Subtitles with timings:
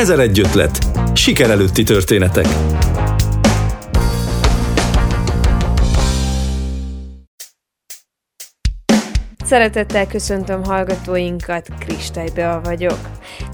[0.00, 0.78] Ezer egy ötlet.
[1.14, 2.46] Siker előtti történetek.
[9.44, 12.98] Szeretettel köszöntöm hallgatóinkat, Kristálybeal vagyok.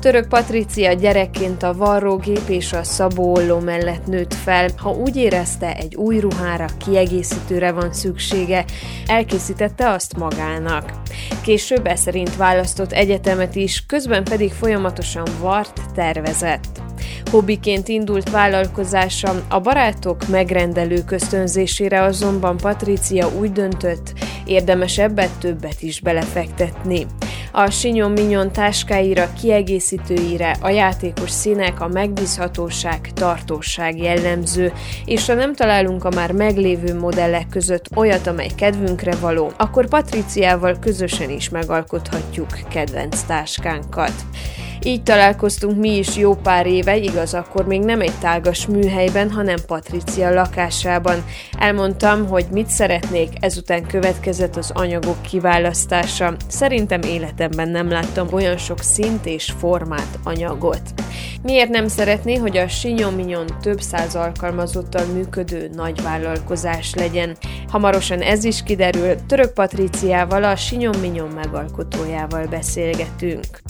[0.01, 4.69] Török Patricia gyerekként a varrógép és a szabóolló mellett nőtt fel.
[4.77, 8.64] Ha úgy érezte, egy új ruhára, kiegészítőre van szüksége,
[9.07, 10.93] elkészítette azt magának.
[11.43, 16.82] Később e szerint választott egyetemet is, közben pedig folyamatosan vart, tervezett.
[17.31, 24.13] Hobbiként indult vállalkozása a barátok megrendelő köztönzésére azonban Patricia úgy döntött,
[24.45, 27.07] érdemes ebbet többet is belefektetni.
[27.59, 34.73] A Sinyon Minyon táskáira, kiegészítőire a játékos színek, a megbízhatóság, tartóság jellemző,
[35.05, 40.79] és ha nem találunk a már meglévő modellek között olyat, amely kedvünkre való, akkor Patriciával
[40.79, 44.12] közösen is megalkothatjuk kedvenc táskánkat.
[44.87, 49.56] Így találkoztunk mi is jó pár éve, igaz, akkor még nem egy tágas műhelyben, hanem
[49.67, 51.25] Patricia lakásában.
[51.59, 56.37] Elmondtam, hogy mit szeretnék, ezután következett az anyagok kiválasztása.
[56.48, 60.83] Szerintem életemben nem láttam olyan sok szint és formát anyagot.
[61.42, 67.37] Miért nem szeretné, hogy a Sinyominyon több száz alkalmazottal működő nagy vállalkozás legyen?
[67.69, 73.62] Hamarosan ez is kiderül, Török Patriciával, a Sinyominyon megalkotójával beszélgetünk.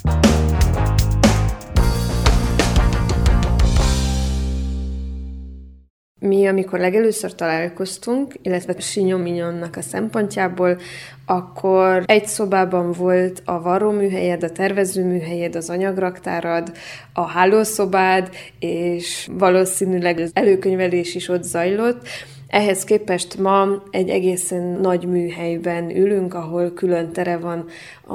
[6.26, 10.78] Mi, amikor legelőször találkoztunk, illetve Sinyo Mignonnak a szempontjából,
[11.26, 16.72] akkor egy szobában volt a varróműhelyed, a tervezőműhelyed, az anyagraktárad,
[17.12, 22.08] a hálószobád, és valószínűleg az előkönyvelés is ott zajlott,
[22.48, 27.64] ehhez képest ma egy egészen nagy műhelyben ülünk, ahol külön tere van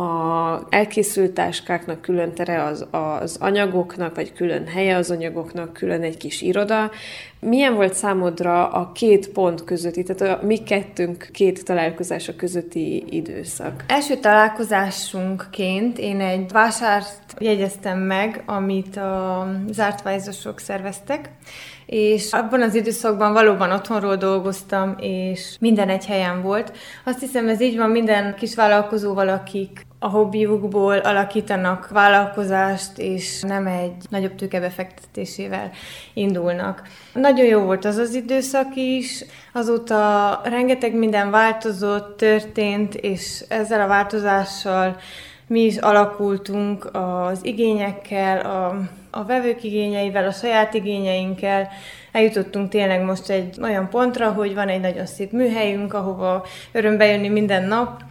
[0.03, 6.17] a elkészült táskáknak, külön tere az, az anyagoknak, vagy külön helye az anyagoknak, külön egy
[6.17, 6.91] kis iroda.
[7.39, 13.83] Milyen volt számodra a két pont közötti, tehát a mi kettőnk két találkozása közötti időszak?
[13.87, 21.29] Első találkozásunkként én egy vásárt jegyeztem meg, amit a zárt vájzosok szerveztek,
[21.91, 26.77] és abban az időszakban valóban otthonról dolgoztam, és minden egy helyen volt.
[27.03, 33.67] Azt hiszem, ez így van minden kis vállalkozóval, akik a hobbiukból alakítanak vállalkozást, és nem
[33.67, 35.71] egy nagyobb tőkebefektetésével
[36.13, 36.81] indulnak.
[37.13, 43.87] Nagyon jó volt az az időszak is, azóta rengeteg minden változott, történt, és ezzel a
[43.87, 44.95] változással
[45.47, 51.69] mi is alakultunk az igényekkel, a, a vevők igényeivel, a saját igényeinkkel.
[52.11, 57.29] Eljutottunk tényleg most egy olyan pontra, hogy van egy nagyon szép műhelyünk, ahova öröm jönni
[57.29, 58.01] minden nap,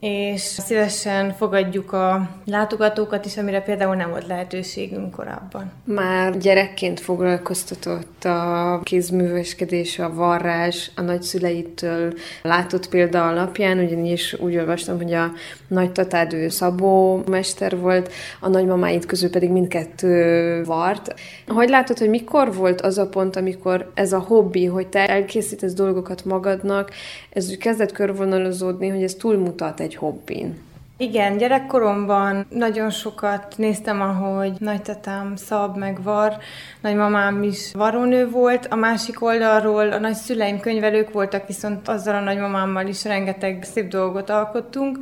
[0.00, 5.72] és szívesen fogadjuk a látogatókat is, amire például nem volt lehetőségünk korábban.
[5.84, 14.96] Már gyerekként foglalkoztatott a kézműveskedés, a varrás, a nagyszüleitől látott példa alapján, ugyanis úgy olvastam,
[14.96, 15.32] hogy a
[15.68, 21.14] nagytatád ő szabó mester volt, a nagymamáid közül pedig mindkettő vart.
[21.46, 25.72] Hogy látod, hogy mikor volt az a pont, amikor ez a hobbi, hogy te elkészítesz
[25.74, 26.90] dolgokat magadnak,
[27.30, 30.66] ez úgy kezdett körvonalazódni, hogy ez túlmutat egy hobbin.
[31.00, 36.36] Igen, gyerekkoromban nagyon sokat néztem, ahogy nagytatám szab meg var,
[36.80, 38.66] nagymamám is varónő volt.
[38.70, 44.30] A másik oldalról a nagyszüleim könyvelők voltak, viszont azzal a nagymamámmal is rengeteg szép dolgot
[44.30, 44.98] alkottunk.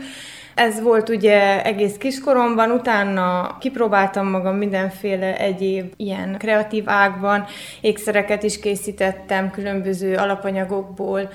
[0.54, 7.44] Ez volt ugye egész kiskoromban, utána kipróbáltam magam mindenféle egyéb ilyen kreatív ágban,
[7.80, 11.28] ékszereket is készítettem különböző alapanyagokból,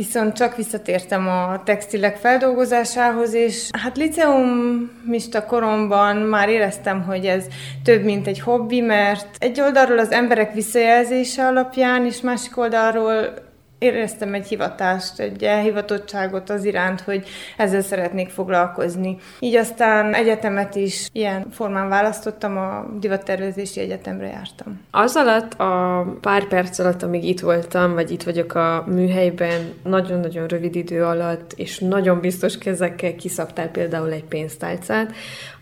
[0.00, 7.44] Viszont csak visszatértem a textilek feldolgozásához, és hát liceumista koromban már éreztem, hogy ez
[7.84, 13.34] több, mint egy hobbi, mert egy oldalról az emberek visszajelzése alapján, és másik oldalról
[13.80, 17.26] éreztem egy hivatást, egy elhivatottságot az iránt, hogy
[17.56, 19.16] ezzel szeretnék foglalkozni.
[19.38, 24.80] Így aztán egyetemet is ilyen formán választottam, a divattervezési egyetemre jártam.
[24.90, 30.46] Az alatt a pár perc alatt, amíg itt voltam, vagy itt vagyok a műhelyben, nagyon-nagyon
[30.46, 35.12] rövid idő alatt, és nagyon biztos kezekkel kiszabtál például egy pénztálcát,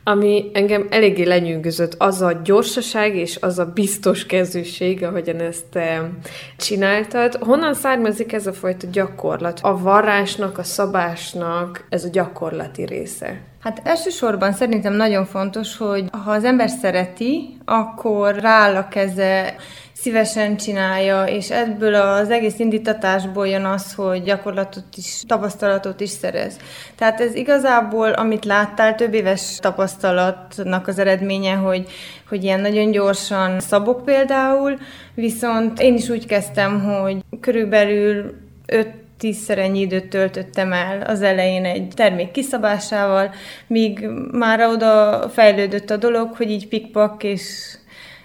[0.09, 6.11] ami engem eléggé lenyűgözött, az a gyorsaság és az a biztos kezűség, ahogyan ezt te
[6.57, 7.35] csináltad.
[7.35, 9.61] Honnan származik ez a fajta gyakorlat?
[9.63, 13.41] A varrásnak, a szabásnak ez a gyakorlati része?
[13.63, 19.55] Hát elsősorban szerintem nagyon fontos, hogy ha az ember szereti, akkor rááll a keze
[20.01, 26.57] szívesen csinálja, és ebből az egész indítatásból jön az, hogy gyakorlatot is, tapasztalatot is szerez.
[26.95, 31.87] Tehát ez igazából, amit láttál, több éves tapasztalatnak az eredménye, hogy,
[32.29, 34.79] hogy ilyen nagyon gyorsan szabok például,
[35.15, 38.35] viszont én is úgy kezdtem, hogy körülbelül
[38.67, 43.31] 5 tízszer ennyi időt töltöttem el az elején egy termék kiszabásával,
[43.67, 47.77] míg már oda fejlődött a dolog, hogy így pikpak és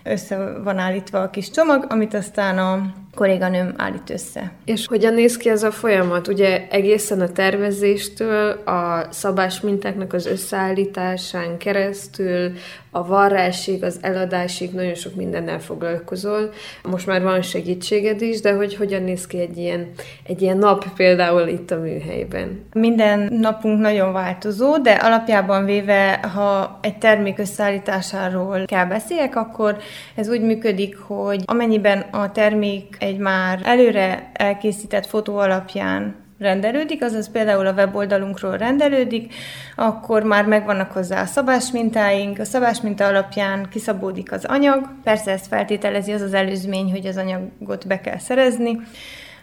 [0.04, 4.52] össze van állítva a kis csomag, amit aztán a kolléganőm állít össze.
[4.66, 6.28] És hogyan néz ki ez a folyamat?
[6.28, 12.52] Ugye egészen a tervezéstől, a szabás mintáknak az összeállításán keresztül,
[12.96, 16.50] a varrásig, az eladásig nagyon sok mindennel foglalkozol.
[16.84, 19.92] Most már van segítséged is, de hogy hogyan néz ki egy ilyen,
[20.24, 22.66] egy ilyen nap például itt a műhelyben?
[22.74, 29.78] Minden napunk nagyon változó, de alapjában véve, ha egy termék összeállításáról kell beszéljek, akkor
[30.16, 37.32] ez úgy működik, hogy amennyiben a termék egy már előre elkészített fotó alapján rendelődik, azaz
[37.32, 39.34] például a weboldalunkról rendelődik,
[39.76, 46.12] akkor már megvannak hozzá a szabásmintáink, a szabásminta alapján kiszabódik az anyag, persze ezt feltételezi
[46.12, 48.80] az az előzmény, hogy az anyagot be kell szerezni,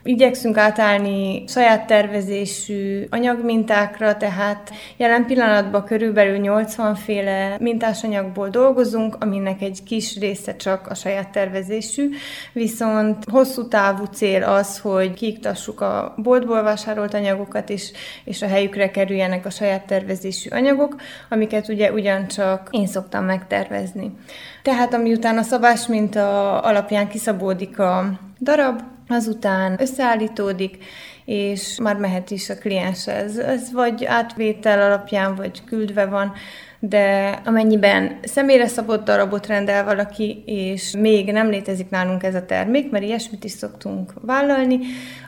[0.02, 9.82] Igyekszünk átállni saját tervezésű anyagmintákra, tehát jelen pillanatban körülbelül 80 féle mintásanyagból dolgozunk, aminek egy
[9.82, 12.08] kis része csak a saját tervezésű,
[12.52, 17.90] viszont hosszú távú cél az, hogy kiiktassuk a boltból vásárolt anyagokat is,
[18.24, 20.96] és a helyükre kerüljenek a saját tervezésű anyagok,
[21.28, 24.12] amiket ugye ugyancsak én szoktam megtervezni.
[24.62, 30.84] Tehát amiután a szabás minta alapján kiszabódik a darab, azután összeállítódik,
[31.24, 33.38] és már mehet is a klienshez.
[33.38, 36.32] Ez vagy átvétel alapján, vagy küldve van,
[36.78, 42.90] de amennyiben személyre szabott darabot rendel valaki, és még nem létezik nálunk ez a termék,
[42.90, 44.78] mert ilyesmit is szoktunk vállalni,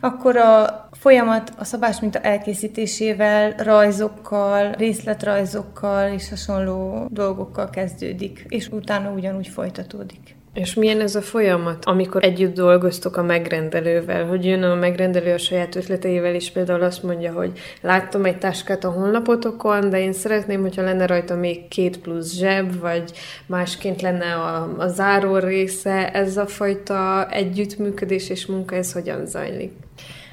[0.01, 9.11] akkor a folyamat a szabás minta elkészítésével, rajzokkal, részletrajzokkal és hasonló dolgokkal kezdődik, és utána
[9.11, 10.42] ugyanúgy folytatódik.
[10.55, 15.39] És milyen ez a folyamat, amikor együtt dolgoztok a megrendelővel, hogy jön a megrendelő a
[15.39, 20.61] saját ötleteivel, és például azt mondja, hogy láttam egy táskát a honlapotokon, de én szeretném,
[20.61, 23.13] hogyha lenne rajta még két plusz zseb, vagy
[23.47, 26.11] másként lenne a, a záró része.
[26.11, 29.73] Ez a fajta együttműködés és munka, ez hogyan zajlik?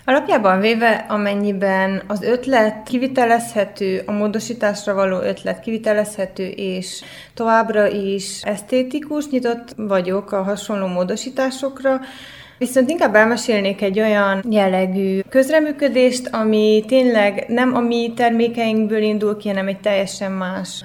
[0.10, 7.02] Alapjában véve, amennyiben az ötlet kivitelezhető, a módosításra való ötlet kivitelezhető, és
[7.34, 12.00] továbbra is esztétikus, nyitott vagyok a hasonló módosításokra,
[12.58, 19.48] Viszont inkább elmesélnék egy olyan jellegű közreműködést, ami tényleg nem a mi termékeinkből indul ki,
[19.48, 20.84] hanem egy teljesen más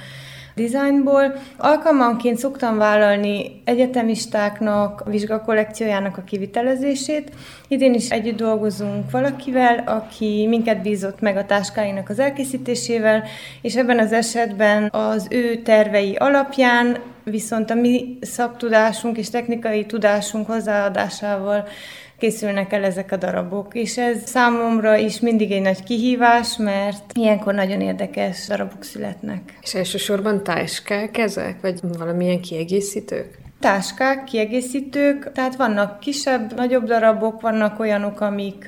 [0.54, 1.34] designból.
[1.56, 7.30] Alkalmanként szoktam vállalni egyetemistáknak a vizsgakollekciójának a kivitelezését.
[7.68, 13.22] Idén is együtt dolgozunk valakivel, aki minket bízott meg a táskáinak az elkészítésével,
[13.62, 20.46] és ebben az esetben az ő tervei alapján viszont a mi szaktudásunk és technikai tudásunk
[20.46, 21.68] hozzáadásával
[22.24, 27.54] készülnek el ezek a darabok, és ez számomra is mindig egy nagy kihívás, mert ilyenkor
[27.54, 29.58] nagyon érdekes darabok születnek.
[29.62, 33.38] És elsősorban táskák ezek, vagy valamilyen kiegészítők?
[33.60, 38.66] Táskák, kiegészítők, tehát vannak kisebb, nagyobb darabok, vannak olyanok, amik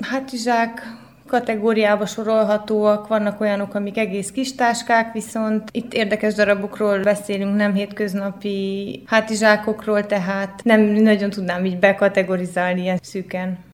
[0.00, 0.82] hátizsák,
[1.26, 9.02] kategóriába sorolhatóak, vannak olyanok, amik egész kis táskák, viszont itt érdekes darabokról beszélünk, nem hétköznapi
[9.06, 13.64] hátizsákokról, tehát nem nagyon tudnám így bekategorizálni ilyen szűken.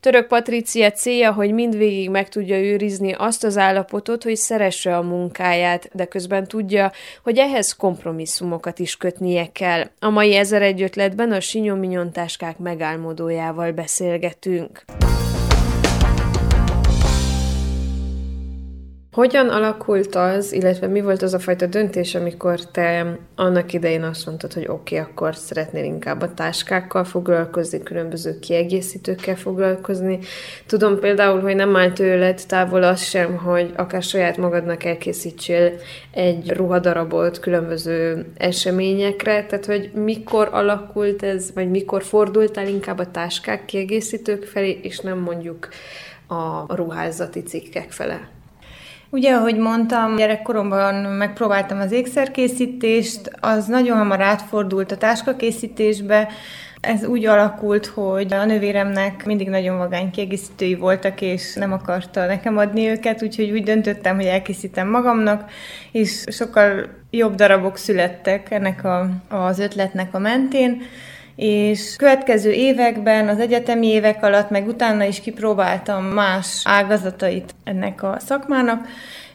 [0.00, 5.88] Török Patricia célja, hogy mindvégig meg tudja őrizni azt az állapotot, hogy szeresse a munkáját,
[5.92, 6.92] de közben tudja,
[7.22, 9.90] hogy ehhez kompromisszumokat is kötnie kell.
[9.98, 14.84] A mai ezer egy ötletben a Sinyominyon táskák megálmodójával beszélgetünk.
[19.18, 24.26] Hogyan alakult az, illetve mi volt az a fajta döntés, amikor te annak idején azt
[24.26, 30.18] mondtad, hogy oké, okay, akkor szeretnél inkább a táskákkal foglalkozni, különböző kiegészítőkkel foglalkozni.
[30.66, 35.72] Tudom például, hogy nem áll tőled távol az sem, hogy akár saját magadnak elkészítsél
[36.10, 43.64] egy ruhadarabot különböző eseményekre, tehát hogy mikor alakult ez, vagy mikor fordultál inkább a táskák
[43.64, 45.68] kiegészítők felé, és nem mondjuk
[46.26, 48.36] a ruházati cikkek fele?
[49.10, 56.28] Ugye, ahogy mondtam, gyerekkoromban megpróbáltam az ékszerkészítést, az nagyon hamar átfordult a táskakészítésbe,
[56.80, 62.58] ez úgy alakult, hogy a nővéremnek mindig nagyon vagány kiegészítői voltak, és nem akarta nekem
[62.58, 65.50] adni őket, úgyhogy úgy döntöttem, hogy elkészítem magamnak,
[65.92, 70.82] és sokkal jobb darabok születtek ennek a, az ötletnek a mentén
[71.38, 78.16] és következő években, az egyetemi évek alatt, meg utána is kipróbáltam más ágazatait ennek a
[78.18, 78.86] szakmának,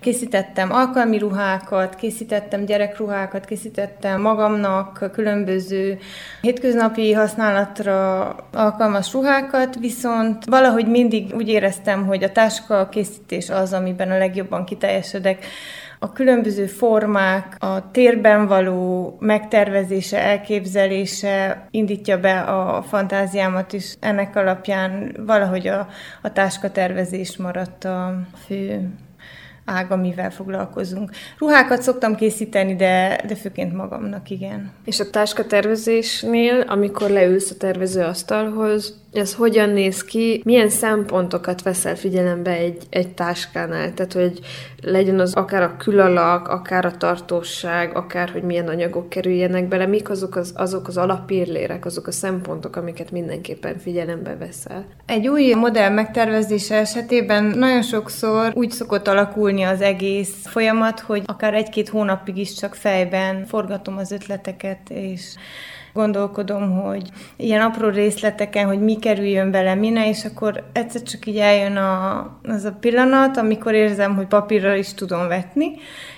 [0.04, 6.00] Készítettem alkalmi ruhákat, készítettem gyerekruhákat, készítettem magamnak különböző
[6.42, 14.12] hétköznapi használatra alkalmas ruhákat, viszont valahogy mindig úgy éreztem, hogy a táska készítés az, amiben
[14.12, 15.46] a legjobban kiteljesedek
[16.04, 23.96] a különböző formák, a térben való megtervezése, elképzelése indítja be a fantáziámat is.
[24.00, 25.88] Ennek alapján valahogy a,
[26.22, 28.90] a táskatervezés maradt a fő
[29.66, 31.12] ág, amivel foglalkozunk.
[31.38, 34.72] Ruhákat szoktam készíteni, de, de főként magamnak, igen.
[34.86, 42.52] És a táskatervezésnél, amikor leülsz a tervezőasztalhoz, ez hogyan néz ki, milyen szempontokat veszel figyelembe
[42.52, 44.40] egy, egy táskánál, tehát hogy
[44.82, 50.10] legyen az akár a külalak, akár a tartóság, akár hogy milyen anyagok kerüljenek bele, mik
[50.10, 54.86] azok az, azok az alapírlérek, azok a szempontok, amiket mindenképpen figyelembe veszel.
[55.06, 61.54] Egy új modell megtervezése esetében nagyon sokszor úgy szokott alakulni az egész folyamat, hogy akár
[61.54, 65.22] egy-két hónapig is csak fejben forgatom az ötleteket, és
[65.94, 71.38] gondolkodom, hogy ilyen apró részleteken, hogy mi kerüljön bele mine, és akkor egyszer csak így
[71.38, 75.72] eljön a, az a pillanat, amikor érzem, hogy papírra is tudom vetni,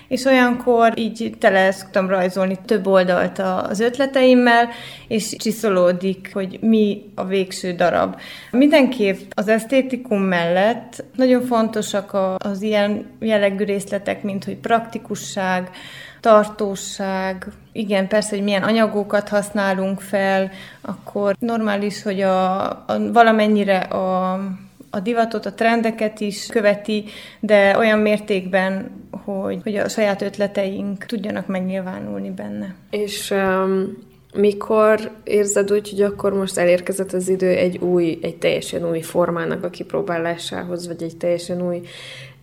[0.08, 4.68] és olyankor így tele szoktam rajzolni több oldalt az ötleteimmel,
[5.08, 8.20] és csiszolódik, hogy mi a végső darab.
[8.50, 15.70] Mindenképp az esztétikum mellett nagyon fontosak az ilyen jellegű részletek, mint hogy praktikusság,
[16.26, 24.32] tartóság, igen, persze, hogy milyen anyagokat használunk fel, akkor normális, hogy a, a valamennyire a,
[24.90, 27.04] a divatot, a trendeket is követi,
[27.40, 28.90] de olyan mértékben,
[29.24, 32.74] hogy, hogy a saját ötleteink tudjanak megnyilvánulni benne.
[32.90, 33.98] És um,
[34.34, 39.64] mikor érzed úgy, hogy akkor most elérkezett az idő egy új, egy teljesen új formának
[39.64, 41.80] a kipróbálásához, vagy egy teljesen új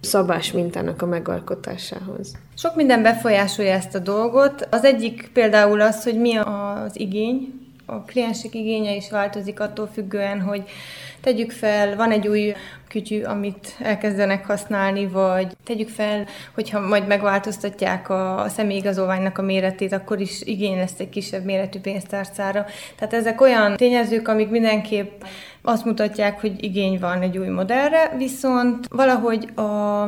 [0.03, 2.31] szabás mintának a megalkotásához.
[2.57, 4.67] Sok minden befolyásolja ezt a dolgot.
[4.71, 7.62] Az egyik például az, hogy mi az igény.
[7.85, 10.63] A kliensek igénye is változik attól függően, hogy
[11.21, 12.53] tegyük fel, van egy új
[12.87, 20.19] kütyű, amit elkezdenek használni, vagy tegyük fel, hogyha majd megváltoztatják a személyigazolványnak a méretét, akkor
[20.19, 22.65] is igény lesz egy kisebb méretű pénztárcára.
[22.95, 25.21] Tehát ezek olyan tényezők, amik mindenképp
[25.61, 30.03] azt mutatják, hogy igény van egy új modellre, viszont valahogy a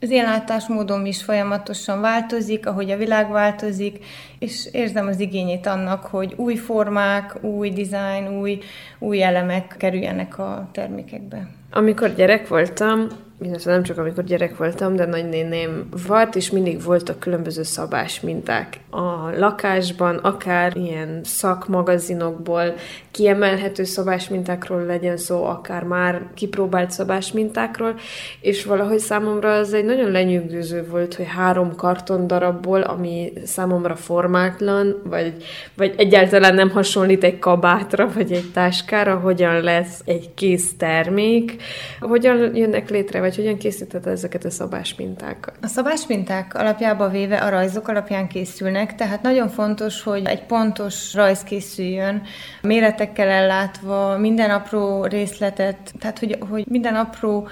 [0.00, 4.04] az én látásmódom is folyamatosan változik, ahogy a világ változik,
[4.38, 8.58] és érzem az igényét annak, hogy új formák, új dizájn, új,
[8.98, 11.48] új elemek kerüljenek a termékekbe.
[11.70, 13.08] Amikor gyerek voltam,
[13.42, 18.80] illetve nem csak amikor gyerek voltam, de nagynéném volt, és mindig voltak különböző szabás minták.
[18.90, 22.74] A lakásban, akár ilyen szakmagazinokból
[23.10, 27.94] kiemelhető szabás mintákról legyen szó, akár már kipróbált szabás mintákról,
[28.40, 35.02] és valahogy számomra az egy nagyon lenyűgöző volt, hogy három karton darabból, ami számomra formátlan,
[35.04, 35.34] vagy,
[35.76, 41.62] vagy egyáltalán nem hasonlít egy kabátra, vagy egy táskára, hogyan lesz egy kész termék,
[42.00, 45.54] hogyan jönnek létre, vagy hogyan készíted ezeket a szabásmintákat?
[45.62, 51.42] A szabásminták alapjába véve a rajzok alapján készülnek, tehát nagyon fontos, hogy egy pontos rajz
[51.42, 52.22] készüljön,
[52.62, 57.48] méretekkel ellátva, minden apró részletet, tehát hogy, hogy minden apró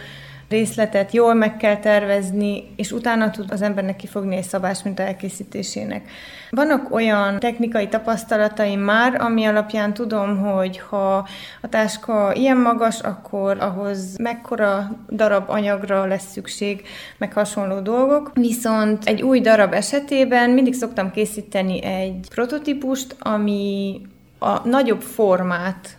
[0.49, 6.11] részletet jól meg kell tervezni, és utána tud az embernek kifogni egy szabás mint elkészítésének.
[6.51, 11.17] Vannak olyan technikai tapasztalataim már, ami alapján tudom, hogy ha
[11.61, 16.83] a táska ilyen magas, akkor ahhoz mekkora darab anyagra lesz szükség,
[17.19, 18.31] meg hasonló dolgok.
[18.35, 24.01] Viszont egy új darab esetében mindig szoktam készíteni egy prototípust, ami
[24.39, 25.98] a nagyobb formát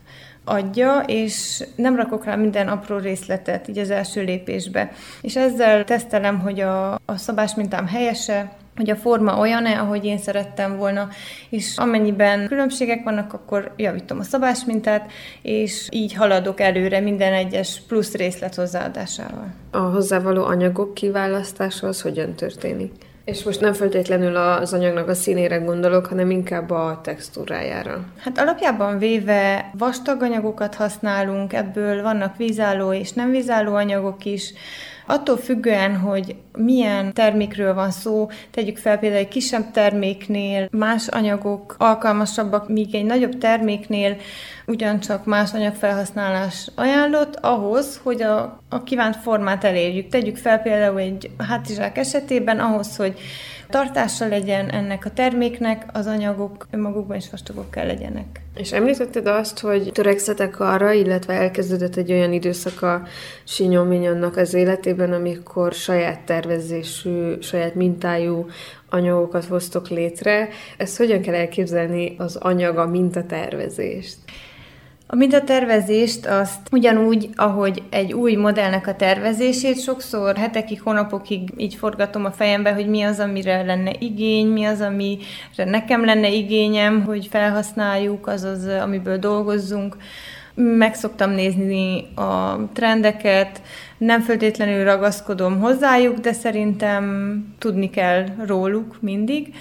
[0.50, 4.92] adja, és nem rakok rá minden apró részletet így az első lépésbe.
[5.22, 10.18] És ezzel tesztelem, hogy a, a szabás mintám helyese, hogy a forma olyan-e, ahogy én
[10.18, 11.08] szerettem volna,
[11.50, 18.14] és amennyiben különbségek vannak, akkor javítom a szabásmintát, és így haladok előre minden egyes plusz
[18.14, 19.54] részlet hozzáadásával.
[19.72, 23.09] A hozzávaló anyagok kiválasztása az hogyan történik?
[23.24, 28.06] És most nem feltétlenül az anyagnak a színére gondolok, hanem inkább a textúrájára.
[28.18, 34.54] Hát alapjában véve vastag anyagokat használunk, ebből vannak vízálló és nem vízálló anyagok is,
[35.12, 41.76] Attól függően, hogy milyen termékről van szó, tegyük fel például egy kisebb terméknél más anyagok
[41.78, 44.18] alkalmasabbak, míg egy nagyobb terméknél
[44.66, 50.10] ugyancsak más anyagfelhasználás ajánlott ahhoz, hogy a, a kívánt formát elérjük.
[50.10, 53.20] Tegyük fel például egy hátizsák esetében ahhoz, hogy
[53.70, 58.42] tartása legyen ennek a terméknek, az anyagok önmagukban is vastagok kell legyenek.
[58.56, 63.04] És említetted azt, hogy törekszetek arra, illetve elkezdődött egy olyan időszak a
[63.44, 68.46] Sinyominyonnak az életében, amikor saját tervezésű, saját mintájú
[68.90, 70.50] anyagokat hoztok létre.
[70.78, 74.18] Ezt hogyan kell elképzelni az anyag, a mintatervezést?
[75.12, 82.26] A mintatervezést azt ugyanúgy, ahogy egy új modellnek a tervezését, sokszor hetekig, hónapokig így forgatom
[82.26, 85.24] a fejembe, hogy mi az, amire lenne igény, mi az, amire
[85.56, 89.98] nekem lenne igényem, hogy felhasználjuk, azaz, amiből dolgozzunk.
[90.54, 93.62] Meg szoktam nézni a trendeket,
[93.98, 99.54] nem feltétlenül ragaszkodom hozzájuk, de szerintem tudni kell róluk mindig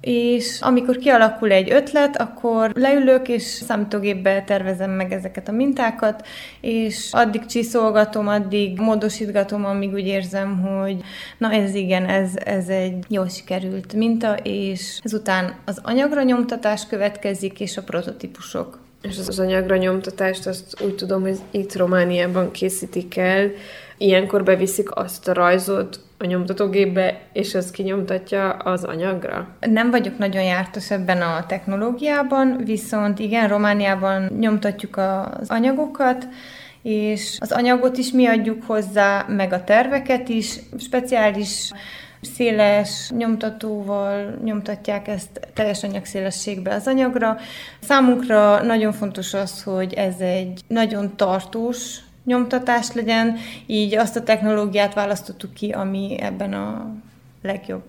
[0.00, 6.26] és amikor kialakul egy ötlet, akkor leülök, és számítógépbe tervezem meg ezeket a mintákat,
[6.60, 10.96] és addig csiszolgatom, addig módosítgatom, amíg úgy érzem, hogy
[11.38, 17.60] na ez igen, ez, ez egy jól sikerült minta, és ezután az anyagra nyomtatás következik,
[17.60, 18.78] és a prototípusok.
[19.02, 23.50] És az anyagra nyomtatást azt úgy tudom, hogy itt Romániában készítik el,
[23.98, 29.48] ilyenkor beviszik azt a rajzot, a nyomtatógépbe, és az kinyomtatja az anyagra?
[29.60, 36.28] Nem vagyok nagyon jártas ebben a technológiában, viszont igen, Romániában nyomtatjuk az anyagokat,
[36.82, 41.70] és az anyagot is mi adjuk hozzá, meg a terveket is, speciális
[42.20, 47.36] széles nyomtatóval nyomtatják ezt teljes anyagszélességbe az anyagra.
[47.80, 51.98] Számunkra nagyon fontos az, hogy ez egy nagyon tartós
[52.28, 56.94] nyomtatás legyen, így azt a technológiát választottuk ki, ami ebben a
[57.42, 57.82] legjobb.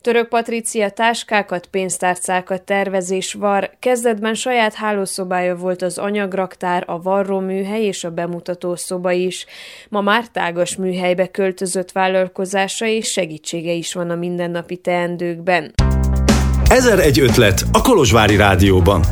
[0.00, 7.84] Török Patricia táskákat, pénztárcákat tervez és var, kezdetben saját hálószobája volt az anyagraktár, a varróműhely
[7.84, 9.46] és a bemutató szoba is.
[9.88, 15.72] Ma már tágas műhelybe költözött vállalkozása és segítsége is van a mindennapi teendőkben.
[16.68, 19.02] Ezer egy ötlet a Kolozsvári Rádióban.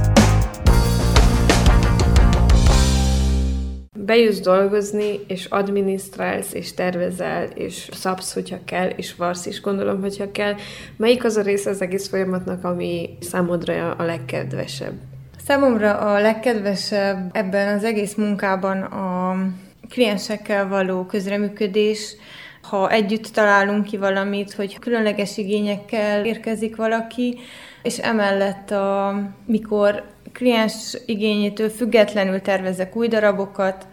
[4.05, 10.33] Bejössz dolgozni, és adminisztrálsz, és tervezel, és szabsz, hogyha kell, és varsz is, gondolom, hogyha
[10.33, 10.55] kell.
[10.97, 14.93] Melyik az a része az egész folyamatnak, ami számodra a legkedvesebb?
[15.47, 19.37] Számomra a legkedvesebb ebben az egész munkában a
[19.89, 22.17] kliensekkel való közreműködés,
[22.63, 27.39] ha együtt találunk ki valamit, hogy különleges igényekkel érkezik valaki,
[27.83, 29.15] és emellett, a,
[29.47, 33.87] mikor kliens igényétől függetlenül tervezek új darabokat,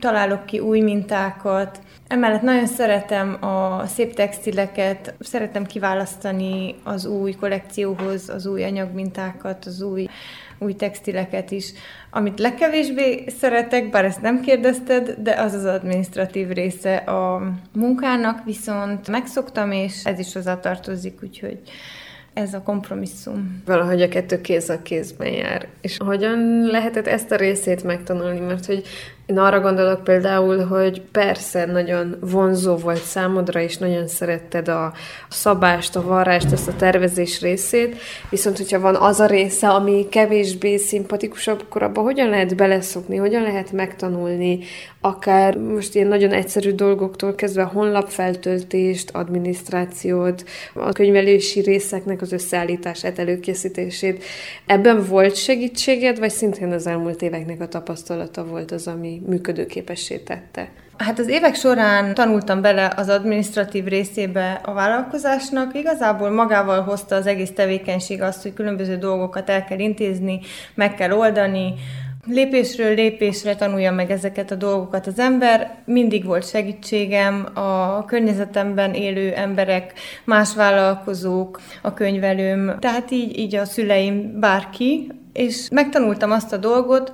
[0.00, 1.80] találok ki új mintákat.
[2.08, 9.82] Emellett nagyon szeretem a szép textileket, szeretem kiválasztani az új kollekcióhoz az új anyagmintákat, az
[9.82, 10.08] új,
[10.58, 11.72] új textileket is.
[12.10, 19.08] Amit legkevésbé szeretek, bár ezt nem kérdezted, de az az administratív része a munkának, viszont
[19.08, 21.60] megszoktam, és ez is hozzátartozik, úgyhogy
[22.34, 23.62] ez a kompromisszum.
[23.66, 25.66] Valahogy a kettő kéz a kézben jár.
[25.80, 28.40] És hogyan lehetett ezt a részét megtanulni?
[28.40, 28.84] Mert hogy
[29.30, 34.92] én arra gondolok például, hogy persze nagyon vonzó volt számodra, és nagyon szeretted a
[35.28, 37.96] szabást, a varrást, ezt a tervezés részét,
[38.30, 43.42] viszont hogyha van az a része, ami kevésbé szimpatikusabb, akkor abban hogyan lehet beleszokni, hogyan
[43.42, 44.58] lehet megtanulni,
[45.00, 54.24] akár most ilyen nagyon egyszerű dolgoktól kezdve honlapfeltöltést, adminisztrációt, a könyvelési részeknek az összeállítását, előkészítését.
[54.66, 60.68] Ebben volt segítséged, vagy szintén az elmúlt éveknek a tapasztalata volt az, ami működőképessé tette?
[60.96, 65.74] Hát az évek során tanultam bele az administratív részébe a vállalkozásnak.
[65.74, 70.40] Igazából magával hozta az egész tevékenység azt, hogy különböző dolgokat el kell intézni,
[70.74, 71.74] meg kell oldani,
[72.26, 75.76] Lépésről lépésre tanulja meg ezeket a dolgokat az ember.
[75.84, 79.92] Mindig volt segítségem a környezetemben élő emberek,
[80.24, 87.12] más vállalkozók, a könyvelőm, tehát így, így a szüleim, bárki, és megtanultam azt a dolgot,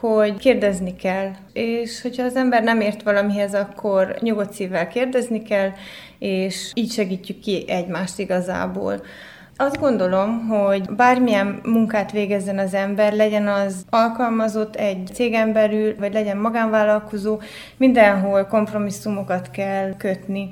[0.00, 5.70] hogy kérdezni kell, és hogyha az ember nem ért valamihez, akkor nyugodt szívvel kérdezni kell,
[6.18, 9.02] és így segítjük ki egymást igazából.
[9.60, 16.12] Azt gondolom, hogy bármilyen munkát végezzen az ember, legyen az alkalmazott egy cégen belül, vagy
[16.12, 17.40] legyen magánvállalkozó,
[17.76, 20.48] mindenhol kompromisszumokat kell kötni.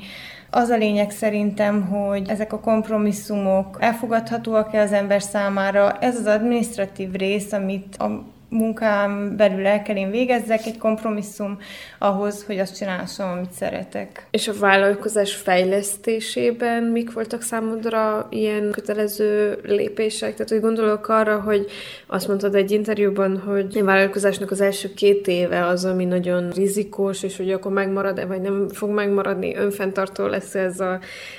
[0.51, 5.99] Az a lényeg szerintem, hogy ezek a kompromisszumok elfogadhatóak-e az ember számára.
[6.01, 11.59] Ez az administratív rész, amit a munkám belül el kell én végezzek, egy kompromisszum
[11.99, 14.27] ahhoz, hogy azt csinálhassam, amit szeretek.
[14.31, 20.33] És a vállalkozás fejlesztésében mik voltak számodra ilyen kötelező lépések?
[20.33, 21.67] Tehát, hogy gondolok arra, hogy
[22.07, 27.23] azt mondtad egy interjúban, hogy a vállalkozásnak az első két éve az, ami nagyon rizikós,
[27.23, 30.99] és hogy akkor megmarad-e, vagy nem fog megmaradni, önfenntartó lesz ez a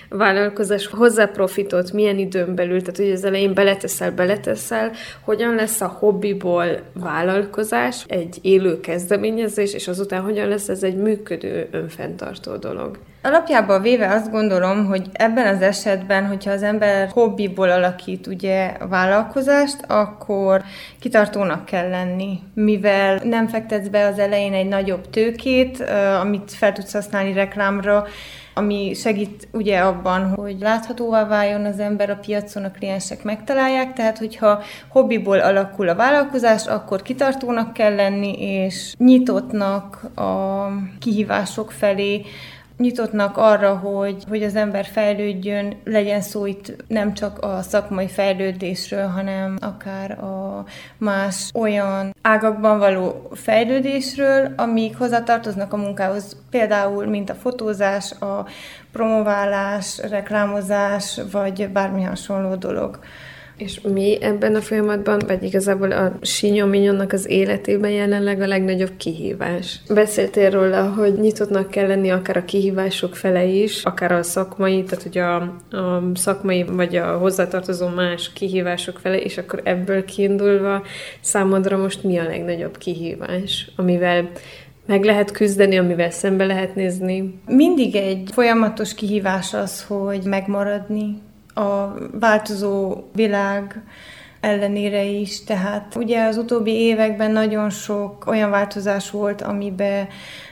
[0.10, 4.92] vállalkozás, hozzá profitot, milyen időn belül, tehát hogy az elején beleteszel, beleteszel,
[5.22, 6.66] hogyan lesz a hobbiból
[7.00, 13.00] vállalkozás, egy élő kezdeményezés, és azután hogyan lesz ez egy működő, önfenntartó dolog.
[13.22, 19.78] Alapjában véve azt gondolom, hogy ebben az esetben, hogyha az ember hobbiból alakít ugye vállalkozást,
[19.88, 20.62] akkor
[21.00, 25.80] kitartónak kell lenni, mivel nem fektetsz be az elején egy nagyobb tőkét,
[26.22, 28.08] amit fel tudsz használni reklámra,
[28.58, 34.18] ami segít ugye abban, hogy láthatóvá váljon az ember a piacon, a kliensek megtalálják, tehát
[34.18, 40.68] hogyha hobbiból alakul a vállalkozás, akkor kitartónak kell lenni, és nyitottnak a
[41.00, 42.26] kihívások felé,
[42.78, 49.08] nyitottnak arra, hogy, hogy az ember fejlődjön, legyen szó itt nem csak a szakmai fejlődésről,
[49.08, 50.66] hanem akár a
[50.98, 58.46] más olyan ágakban való fejlődésről, amik hozzátartoznak a munkához, például mint a fotózás, a
[58.92, 63.00] promoválás, reklámozás, vagy bármi hasonló dolog.
[63.58, 69.80] És mi ebben a folyamatban, vagy igazából a Sinyominyonnak az életében jelenleg a legnagyobb kihívás?
[69.94, 75.04] Beszéltél róla, hogy nyitottnak kell lenni akár a kihívások fele is, akár a szakmai, tehát
[75.04, 75.36] hogy a,
[75.78, 80.84] a szakmai vagy a hozzátartozó más kihívások fele, és akkor ebből kiindulva
[81.22, 84.30] számodra most mi a legnagyobb kihívás, amivel
[84.86, 87.40] meg lehet küzdeni, amivel szembe lehet nézni?
[87.46, 91.22] Mindig egy folyamatos kihívás az, hogy megmaradni,
[91.58, 93.84] a változó világ
[94.40, 95.44] ellenére is.
[95.44, 100.08] Tehát ugye az utóbbi években nagyon sok olyan változás volt, amiben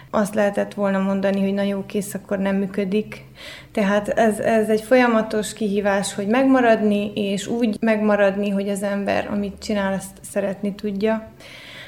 [0.09, 3.23] azt lehetett volna mondani, hogy na jó, kész, akkor nem működik.
[3.71, 9.59] Tehát ez, ez egy folyamatos kihívás, hogy megmaradni, és úgy megmaradni, hogy az ember, amit
[9.59, 11.27] csinál, azt szeretni tudja.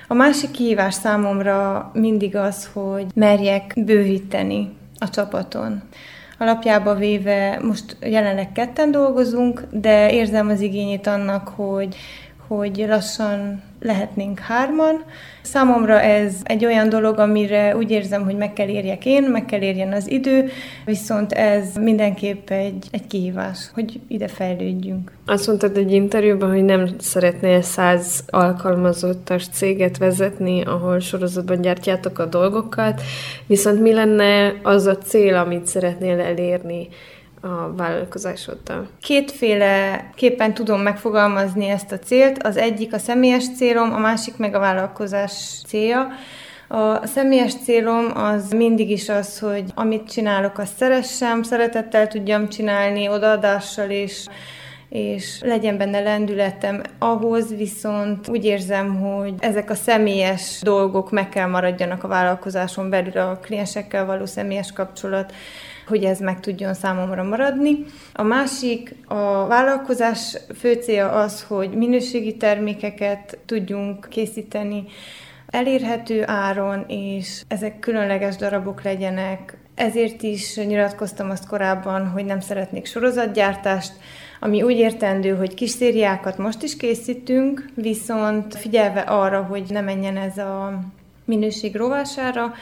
[0.08, 5.82] A másik kihívás számomra mindig az, hogy merjek bővíteni a csapaton.
[6.38, 11.96] Alapjába véve most jelenleg ketten dolgozunk, de érzem az igényét annak, hogy,
[12.48, 15.04] hogy lassan lehetnénk hárman.
[15.42, 19.62] Számomra ez egy olyan dolog, amire úgy érzem, hogy meg kell érjek én, meg kell
[19.62, 20.50] érjen az idő,
[20.86, 25.12] viszont ez mindenképp egy, egy kihívás, hogy ide fejlődjünk.
[25.26, 32.26] Azt mondtad egy interjúban, hogy nem szeretnél száz alkalmazottas céget vezetni, ahol sorozatban gyártjátok a
[32.26, 33.02] dolgokat,
[33.46, 36.88] viszont mi lenne az a cél, amit szeretnél elérni?
[37.42, 38.88] A vállalkozásoddal?
[39.02, 42.44] Kétféle képen tudom megfogalmazni ezt a célt.
[42.44, 46.08] Az egyik a személyes célom, a másik meg a vállalkozás célja.
[46.68, 53.10] A személyes célom az mindig is az, hogy amit csinálok, azt szeressem, szeretettel tudjam csinálni,
[53.10, 54.26] odaadással és
[54.90, 56.82] és legyen benne lendületem.
[57.00, 63.18] Ahhoz viszont úgy érzem, hogy ezek a személyes dolgok meg kell maradjanak a vállalkozáson belül,
[63.18, 65.34] a kliensekkel való személyes kapcsolat,
[65.88, 67.86] hogy ez meg tudjon számomra maradni.
[68.14, 74.84] A másik, a vállalkozás fő célja az, hogy minőségi termékeket tudjunk készíteni,
[75.48, 79.58] elérhető áron, és ezek különleges darabok legyenek.
[79.76, 83.94] Ezért is nyilatkoztam azt korábban, hogy nem szeretnék sorozatgyártást,
[84.40, 90.18] ami úgy értendő, hogy kis szériákat most is készítünk, viszont figyelve arra, hogy ne menjen
[90.18, 90.80] ez a
[91.26, 92.54] minőség rovására,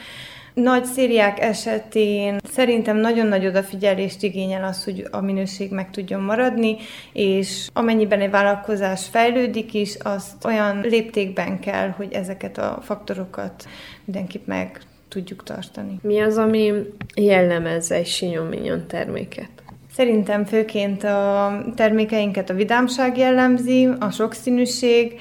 [0.56, 6.76] nagy szériák esetén szerintem nagyon nagy odafigyelést igényel az, hogy a minőség meg tudjon maradni,
[7.14, 13.68] és amennyiben egy vállalkozás fejlődik is, azt olyan léptékben kell, hogy ezeket a faktorokat
[14.06, 16.00] mindenképp meg tudjuk tartani.
[16.02, 16.74] Mi az, ami
[17.16, 19.50] jellemez egy sinyominyon terméket?
[19.96, 25.20] Szerintem főként a termékeinket a vidámság jellemzi, a sokszínűség,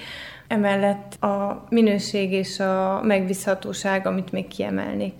[0.48, 5.12] emellett a minőség és a megbízhatóság, amit még kiemelnék.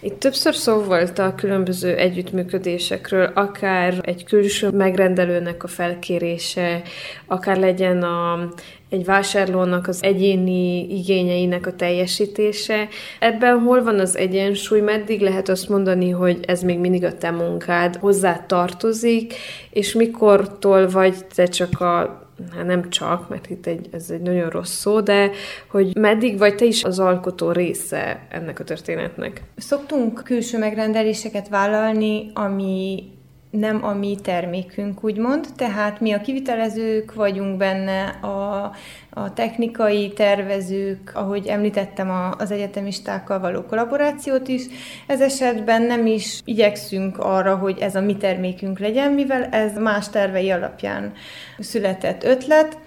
[0.00, 6.82] Itt többször szó volt a különböző együttműködésekről, akár egy külső megrendelőnek a felkérése,
[7.26, 8.48] akár legyen a,
[8.88, 12.88] egy vásárlónak az egyéni igényeinek a teljesítése.
[13.18, 17.30] Ebben hol van az egyensúly, meddig lehet azt mondani, hogy ez még mindig a te
[17.30, 19.34] munkád, hozzá tartozik,
[19.70, 24.50] és mikortól vagy te csak a hát nem csak, mert itt egy, ez egy nagyon
[24.50, 25.30] rossz szó, de
[25.70, 29.42] hogy meddig vagy te is az alkotó része ennek a történetnek?
[29.56, 33.04] Szoktunk külső megrendeléseket vállalni, ami
[33.50, 38.62] nem a mi termékünk, úgymond, tehát mi a kivitelezők vagyunk benne, a,
[39.10, 44.62] a technikai tervezők, ahogy említettem a, az egyetemistákkal való kollaborációt is.
[45.06, 50.08] Ez esetben nem is igyekszünk arra, hogy ez a mi termékünk legyen, mivel ez más
[50.08, 51.12] tervei alapján
[51.58, 52.78] született ötlet,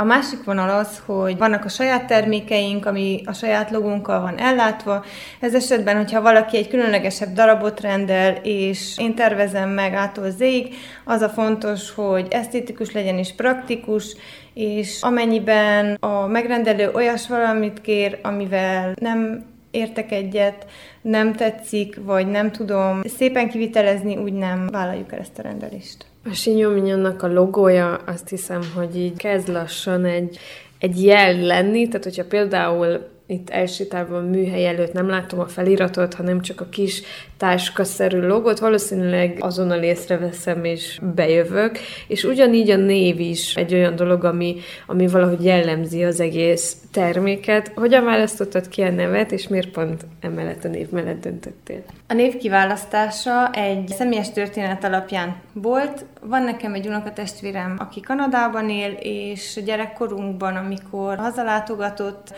[0.00, 5.04] a másik vonal az, hogy vannak a saját termékeink, ami a saját logónkkal van ellátva.
[5.40, 11.20] Ez esetben, hogyha valaki egy különlegesebb darabot rendel, és én tervezem meg ától zéig, az
[11.20, 14.16] a fontos, hogy esztétikus legyen és praktikus,
[14.54, 20.66] és amennyiben a megrendelő olyas valamit kér, amivel nem értek egyet,
[21.00, 26.09] nem tetszik, vagy nem tudom szépen kivitelezni, úgy nem vállaljuk el ezt a rendelést.
[26.24, 30.38] A Sinyominyonnak a logója azt hiszem, hogy így kezd lassan egy,
[30.78, 36.14] egy jel lenni, tehát hogyha például itt elsétálva a műhely előtt nem látom a feliratot,
[36.14, 37.02] hanem csak a kis
[37.36, 44.24] táskaszerű logot, valószínűleg azonnal észreveszem és bejövök, és ugyanígy a név is egy olyan dolog,
[44.24, 47.72] ami, ami valahogy jellemzi az egész terméket.
[47.74, 51.82] Hogyan választottad ki a nevet, és miért pont emellett a név mellett döntöttél?
[52.08, 56.04] A név kiválasztása egy személyes történet alapján volt.
[56.20, 62.34] Van nekem egy unokatestvérem, aki Kanadában él, és gyerekkorunkban, amikor hazalátogatott,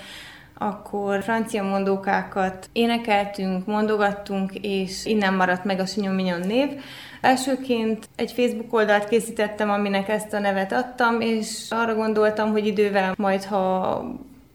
[0.66, 6.68] akkor francia mondókákat énekeltünk, mondogattunk, és innen maradt meg a Sinyomignon név.
[7.20, 13.14] Elsőként egy Facebook oldalt készítettem, aminek ezt a nevet adtam, és arra gondoltam, hogy idővel
[13.16, 14.05] majd, ha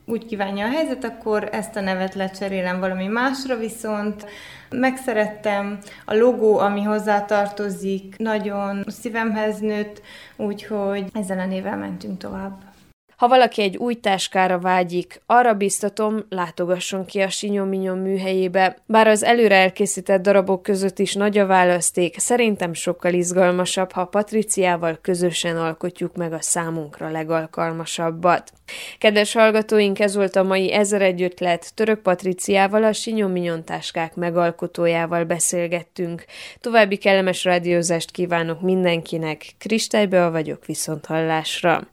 [0.05, 4.25] úgy kívánja a helyzet, akkor ezt a nevet lecserélem valami másra, viszont
[4.69, 10.01] megszerettem a logó, ami hozzátartozik, nagyon szívemhez nőtt,
[10.35, 12.75] úgyhogy ezzel a nével mentünk tovább.
[13.17, 18.77] Ha valaki egy új táskára vágyik, arra biztatom, látogasson ki a Sinyominyon műhelyébe.
[18.85, 24.97] Bár az előre elkészített darabok között is nagy a választék, szerintem sokkal izgalmasabb, ha Patriciával
[25.01, 28.51] közösen alkotjuk meg a számunkra legalkalmasabbat.
[28.97, 31.73] Kedves hallgatóink, ez volt a mai Ezer egy ötlet.
[31.75, 36.25] Török Patriciával, a Sinyominyon táskák megalkotójával beszélgettünk.
[36.59, 39.45] További kellemes rádiózást kívánok mindenkinek.
[39.57, 41.87] Kristálybe vagyok viszont hallásra.